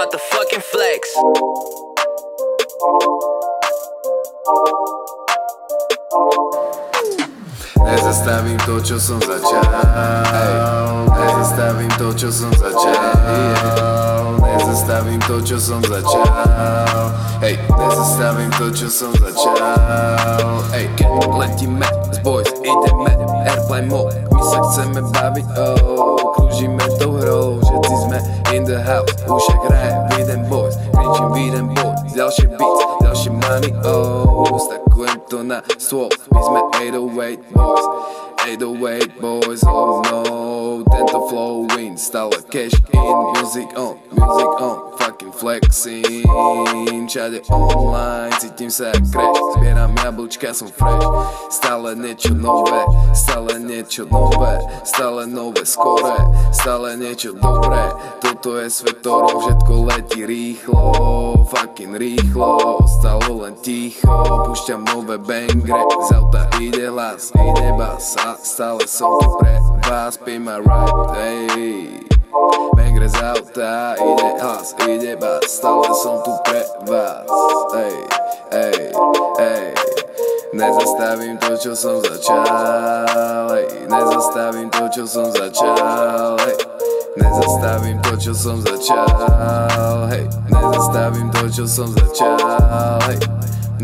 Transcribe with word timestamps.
about 0.00 0.12
to 0.12 0.18
fucking 0.18 0.60
flex. 0.60 1.12
Nezastavím 7.84 8.56
to, 8.64 8.80
čo 8.80 8.96
som 8.96 9.20
začal. 9.20 9.60
Nezastavím 11.04 11.92
to, 12.00 12.08
čo 12.16 12.32
som 12.32 12.48
začal. 12.56 12.96
Nezastavím 14.40 15.20
to, 15.28 15.36
čo 15.44 15.56
som 15.60 15.80
začal. 15.84 16.24
Hej, 17.44 17.60
nezastavím 17.68 18.50
to, 18.56 18.66
čo 18.72 18.88
som 18.88 19.12
začal. 19.20 20.64
Hej, 20.72 20.88
keď 20.96 21.28
letíme 21.28 21.88
s 22.08 22.18
boys, 22.24 22.48
ideme 22.64 23.12
airplane 23.44 23.92
mode. 23.92 24.16
My 24.32 24.40
sa 24.48 24.64
chceme 24.64 25.04
baviť, 25.12 25.46
oh 25.60 26.09
Zimy 26.52 26.84
w 26.84 26.98
tą 26.98 27.12
hrą, 27.12 27.60
że 27.60 27.88
ty 27.88 27.96
zme 27.96 28.20
in 28.56 28.66
the 28.66 28.82
house. 28.82 29.14
Usia 29.36 29.58
graje, 29.68 30.08
beat'em 30.10 30.48
boys, 30.48 30.76
kręci 30.92 31.22
beat'em 31.22 31.74
boy. 31.74 31.94
Zdał 32.08 32.30
się 32.30 32.42
beat, 32.42 33.00
zdał 33.00 33.16
się 33.16 33.30
mami, 33.30 33.74
oh 33.84 34.58
Stakłem 34.58 35.20
to 35.28 35.42
na 35.42 35.62
słow, 35.78 36.08
pisme 36.10 36.60
808 36.74 37.36
boys. 37.54 37.86
808 38.44 39.12
boys, 39.20 39.64
oh 39.64 40.02
no. 40.10 40.22
Ten 40.96 41.06
to 41.06 41.28
flow 41.28 41.76
win, 41.76 41.98
stała 41.98 42.36
cash 42.50 42.80
in, 42.92 43.42
music 43.42 43.68
on, 43.76 43.94
music 44.12 44.60
on. 44.60 44.89
Fucking 45.10 45.32
flexing. 45.32 46.24
Online, 47.50 48.30
cítim 48.38 48.70
sa 48.70 48.94
jak 48.94 49.02
crash. 49.10 49.42
Zbieram 49.58 49.90
jablčka, 49.98 50.54
som 50.54 50.70
fresh. 50.70 51.02
Stále 51.50 51.98
niečo 51.98 52.30
nové, 52.30 52.86
stále 53.10 53.58
niečo 53.58 54.06
nové 54.06 54.62
Stále 54.86 55.26
nové 55.26 55.66
skore, 55.66 56.14
stále 56.54 56.94
niečo 56.94 57.34
dobré. 57.34 57.90
Toto 58.22 58.54
je 58.62 58.70
svet, 58.70 59.02
ktorom 59.02 59.36
všetko 59.42 59.72
letí 59.90 60.20
rýchlo 60.24 60.80
Fucking 61.50 61.98
rýchlo, 61.98 62.78
ostalo 62.80 63.44
len 63.44 63.58
ticho 63.60 64.08
Púšťam 64.48 64.86
nové 64.86 65.18
bangre, 65.18 65.76
z 66.06 66.10
auta 66.14 66.46
ide 66.62 66.88
hlas, 66.88 67.34
ide 67.34 67.68
bas 67.74 68.16
A 68.22 68.38
stále 68.38 68.86
som 68.86 69.18
tu 69.18 69.28
pre 69.42 69.58
vás, 69.84 70.14
pay 70.16 70.38
my 70.38 70.62
right, 70.62 71.08
hey 71.18 72.09
Bangre 72.90 73.08
z 73.08 73.22
auta, 73.22 73.94
ide 73.94 74.42
hlas, 74.42 74.74
ide 74.88 75.16
bas 75.16 75.46
Stále 75.46 75.94
som 75.94 76.18
tu 76.26 76.34
pre 76.42 76.66
vás, 76.90 77.22
ej, 77.78 77.94
ej, 78.50 78.90
ej 79.38 79.74
Nezastavím 80.50 81.38
to, 81.38 81.54
čo 81.54 81.70
som 81.78 82.02
začal, 82.02 83.46
ej 83.54 83.86
Nezastavím 83.86 84.66
to, 84.74 84.90
čo 84.90 85.06
som 85.06 85.30
začal, 85.30 86.34
ej 86.50 86.58
Nezastavím 87.14 88.02
to, 88.02 88.12
čo 88.18 88.34
som 88.34 88.58
začal, 88.58 90.10
hej 90.10 90.26
Nezastavím 90.50 91.30
to, 91.30 91.46
čo 91.46 91.66
som 91.70 91.94
začal, 91.94 92.98
hej 93.06 93.18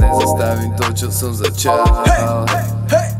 Nezastavím 0.02 0.72
to, 0.74 0.86
čo 0.98 1.08
som 1.14 1.30
začal, 1.30 2.42
hej 2.50 2.66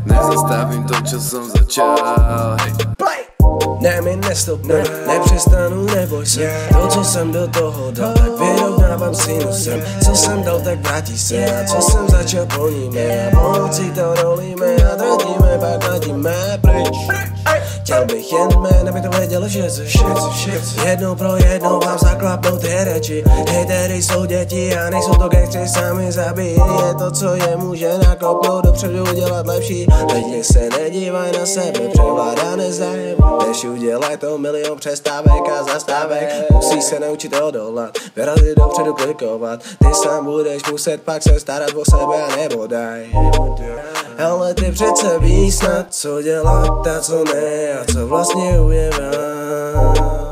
Nezastavím 0.03 0.83
to, 0.83 0.99
čo 1.07 1.19
som 1.23 1.47
začal, 1.47 2.59
hej 2.59 3.06
Ne 3.87 4.01
mi 4.01 4.17
nestopne, 4.17 4.83
nepřestanu, 5.07 5.87
neboj 5.87 6.27
se. 6.27 6.69
To, 6.73 6.89
co 6.89 7.05
jsem 7.05 7.33
do 7.33 7.47
toho 7.49 7.91
dal, 7.91 8.13
tak 8.13 8.39
vyrovnávám 8.39 9.15
sinusem 9.15 9.83
Co 10.05 10.15
jsem 10.15 10.43
dal, 10.43 10.61
tak 10.61 10.81
vrátí 10.81 11.19
se. 11.19 11.47
A 11.47 11.65
co 11.65 11.81
jsem 11.83 12.09
začal, 12.09 12.47
plníme 12.47 13.27
A 13.27 13.41
pomocí 13.41 13.91
to 13.91 14.15
rolíme 14.15 14.67
a 14.77 14.97
pryč 14.97 15.26
Chtěl 17.97 18.17
bych 18.17 18.33
jen 18.33 18.49
jmén, 18.53 18.89
aby 18.89 19.01
to 19.01 19.09
věděl, 19.09 19.49
že 19.49 19.71
se 19.71 19.85
všetci, 19.85 20.29
všetci 20.35 20.89
Jednou 20.89 21.15
pro 21.15 21.37
jednou 21.37 21.81
vám 21.81 21.99
zaklapnou 21.99 22.59
ty 22.59 22.85
reči 22.85 23.25
Hejtery 23.49 24.03
jsou 24.03 24.25
děti 24.25 24.77
a 24.77 24.91
nejsou 24.91 25.15
to 25.15 25.29
gangstři 25.29 25.69
sami 25.69 26.13
zabíjí. 26.13 26.61
Je 26.87 26.95
to, 26.95 27.11
co 27.11 27.35
je 27.35 27.57
může 27.57 27.99
nakopnout 27.99 28.65
dopředu 28.65 29.03
udělat 29.03 29.47
lepší. 29.47 29.87
Lidi 30.15 30.45
se 30.45 30.69
nedívaj 30.79 31.33
na 31.33 31.47
sebe, 31.47 31.89
převládá 31.93 32.57
nezájem. 32.57 33.17
Než 33.49 33.65
udělaj 33.65 34.17
to 34.17 34.39
milion 34.39 34.79
přestávek 34.79 35.49
a 35.61 35.63
zastávek. 35.63 36.51
Musí 36.51 36.83
se 36.83 37.01
naučit 37.01 37.41
odolat, 37.41 37.99
vyrazit 38.17 38.59
dopředu 38.59 38.95
klikovat. 38.95 39.61
Ty 39.63 39.95
sám 39.95 40.25
budeš 40.25 40.63
muset 40.71 41.03
pak 41.03 41.23
se 41.23 41.41
starat 41.41 41.71
o 41.75 41.85
sebe 41.85 42.23
a 42.23 42.37
nebodaj 42.37 43.11
Ale 44.19 44.55
ty 44.55 44.73
přece 44.73 45.19
víš 45.19 45.55
snad, 45.55 45.87
co 45.91 46.23
dělat 46.23 46.87
a 46.87 47.01
co 47.01 47.25
ne 47.25 47.79
A 47.81 47.93
co 47.93 48.07
vlastně 48.07 48.61
ujevá 48.61 50.26